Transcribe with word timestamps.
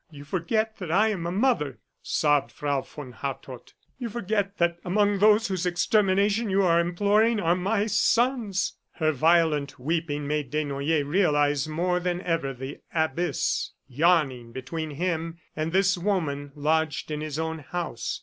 "You 0.09 0.23
forget 0.25 0.77
that 0.77 0.91
I 0.91 1.09
am 1.09 1.27
a 1.27 1.31
mother," 1.31 1.77
sobbed 2.01 2.51
Frau 2.51 2.81
von 2.81 3.11
Hartrott. 3.11 3.75
"You 3.99 4.09
forget 4.09 4.57
that 4.57 4.77
among 4.83 5.19
those 5.19 5.45
whose 5.47 5.67
extermination 5.67 6.49
you 6.49 6.63
are 6.63 6.79
imploring, 6.79 7.39
are 7.39 7.55
my 7.55 7.85
sons." 7.85 8.77
Her 8.93 9.11
violent 9.11 9.77
weeping 9.77 10.25
made 10.25 10.49
Desnoyers 10.49 11.05
realize 11.05 11.67
more 11.67 11.99
than 11.99 12.19
ever 12.21 12.51
the 12.51 12.79
abyss 12.91 13.73
yawning 13.87 14.51
between 14.51 14.89
him 14.89 15.37
and 15.55 15.71
this 15.71 15.99
woman 15.99 16.51
lodged 16.55 17.11
in 17.11 17.21
his 17.21 17.37
own 17.37 17.59
house. 17.59 18.19